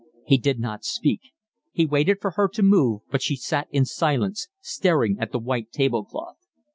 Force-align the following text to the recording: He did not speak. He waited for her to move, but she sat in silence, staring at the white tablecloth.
He 0.25 0.39
did 0.39 0.59
not 0.59 0.83
speak. 0.83 1.21
He 1.71 1.85
waited 1.85 2.19
for 2.21 2.31
her 2.31 2.47
to 2.55 2.63
move, 2.63 3.03
but 3.11 3.21
she 3.21 3.35
sat 3.35 3.67
in 3.69 3.85
silence, 3.85 4.47
staring 4.59 5.17
at 5.19 5.31
the 5.31 5.37
white 5.37 5.71
tablecloth. 5.71 6.37